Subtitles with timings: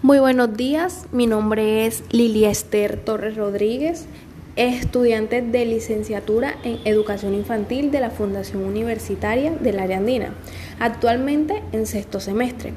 [0.00, 4.06] Muy buenos días, mi nombre es Lilia Esther Torres Rodríguez,
[4.54, 10.34] estudiante de licenciatura en Educación Infantil de la Fundación Universitaria del Área Andina,
[10.78, 12.74] actualmente en sexto semestre.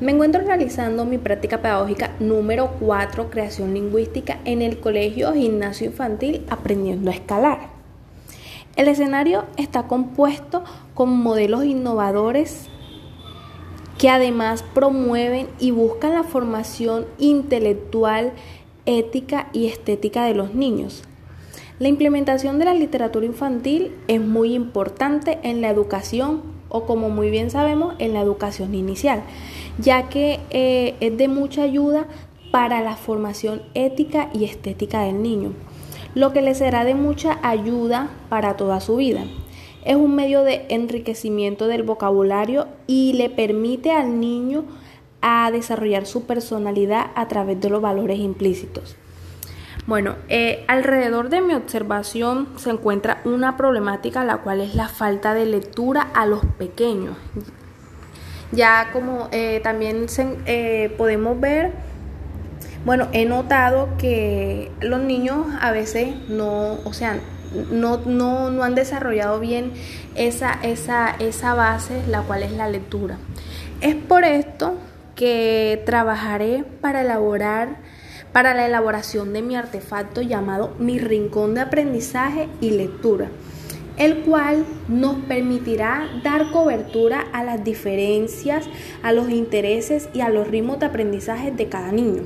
[0.00, 6.46] Me encuentro realizando mi práctica pedagógica número 4, creación lingüística, en el Colegio Gimnasio Infantil
[6.48, 7.68] Aprendiendo a Escalar.
[8.76, 12.70] El escenario está compuesto con modelos innovadores
[14.04, 18.34] que además promueven y buscan la formación intelectual,
[18.84, 21.04] ética y estética de los niños.
[21.78, 27.30] La implementación de la literatura infantil es muy importante en la educación o como muy
[27.30, 29.22] bien sabemos en la educación inicial,
[29.78, 32.06] ya que eh, es de mucha ayuda
[32.52, 35.54] para la formación ética y estética del niño,
[36.14, 39.24] lo que le será de mucha ayuda para toda su vida
[39.84, 44.64] es un medio de enriquecimiento del vocabulario y le permite al niño
[45.20, 48.96] a desarrollar su personalidad a través de los valores implícitos.
[49.86, 55.34] Bueno, eh, alrededor de mi observación se encuentra una problemática, la cual es la falta
[55.34, 57.16] de lectura a los pequeños.
[58.52, 60.06] Ya como eh, también
[60.46, 61.72] eh, podemos ver,
[62.84, 67.18] bueno, he notado que los niños a veces no, o sea,
[67.70, 69.72] no, no, no han desarrollado bien
[70.16, 73.18] esa, esa, esa base, la cual es la lectura.
[73.80, 74.74] Es por esto
[75.14, 77.76] que trabajaré para elaborar
[78.34, 83.28] para la elaboración de mi artefacto llamado Mi Rincón de Aprendizaje y Lectura,
[83.96, 88.68] el cual nos permitirá dar cobertura a las diferencias,
[89.04, 92.22] a los intereses y a los ritmos de aprendizaje de cada niño.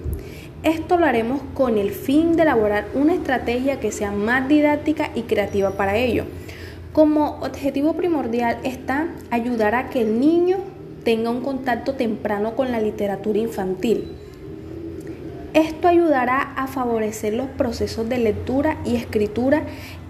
[0.65, 5.23] Esto lo haremos con el fin de elaborar una estrategia que sea más didáctica y
[5.23, 6.25] creativa para ello.
[6.93, 10.59] Como objetivo primordial está ayudar a que el niño
[11.05, 14.09] tenga un contacto temprano con la literatura infantil.
[15.55, 19.63] Esto ayudará a favorecer los procesos de lectura y escritura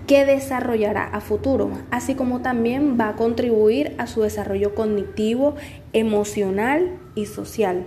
[0.06, 5.54] que desarrollará a futuro, así como también va a contribuir a su desarrollo cognitivo,
[5.92, 7.84] emocional y social.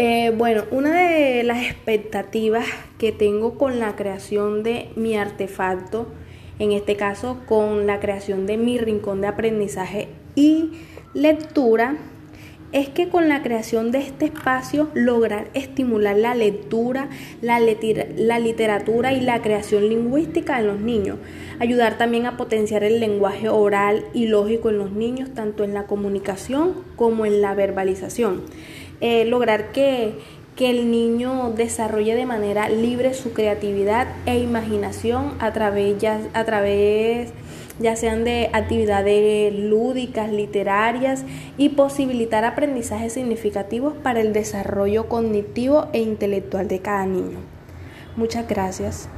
[0.00, 2.64] Eh, bueno, una de las expectativas
[2.98, 6.06] que tengo con la creación de mi artefacto,
[6.60, 10.70] en este caso con la creación de mi rincón de aprendizaje y
[11.14, 11.96] lectura,
[12.70, 17.08] es que con la creación de este espacio lograr estimular la lectura,
[17.40, 21.16] la, la, literatura y la creación lingüística en los niños.
[21.58, 25.88] Ayudar también a potenciar el lenguaje oral y lógico en los niños, tanto en la
[25.88, 28.42] comunicación como en la verbalización.
[29.00, 35.98] Eh, lograr que, el niño desarrolle de manera libre su creatividad e imaginación a través,
[35.98, 37.32] ya, a través
[37.78, 41.24] ya sean de actividades lúdicas, literarias
[41.56, 47.38] y posibilitar aprendizajes significativos para el desarrollo cognitivo e intelectual de cada niño.
[48.16, 49.08] Muchas gracias.